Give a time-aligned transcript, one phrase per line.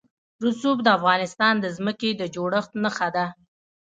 [0.45, 3.25] رسوب د افغانستان د ځمکې د جوړښت نښه ده.